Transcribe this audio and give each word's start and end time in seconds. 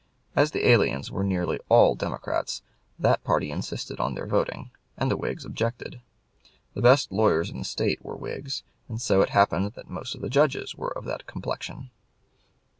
As 0.35 0.49
the 0.49 0.67
aliens 0.67 1.11
were 1.11 1.23
nearly 1.23 1.59
all 1.69 1.93
Democrats, 1.93 2.63
that 2.97 3.23
party 3.23 3.51
insisted 3.51 3.99
on 3.99 4.15
their 4.15 4.25
voting, 4.25 4.71
and 4.97 5.11
the 5.11 5.15
Whigs 5.15 5.45
objected. 5.45 6.01
The 6.73 6.81
best 6.81 7.11
lawyers 7.11 7.51
in 7.51 7.59
the 7.59 7.63
State 7.65 8.03
were 8.03 8.15
Whigs, 8.17 8.63
and 8.89 8.99
so 8.99 9.21
it 9.21 9.29
happened 9.29 9.73
that 9.73 9.91
most 9.91 10.15
of 10.15 10.21
the 10.21 10.29
judges 10.31 10.73
were 10.73 10.97
of 10.97 11.05
that 11.05 11.27
complexion. 11.27 11.91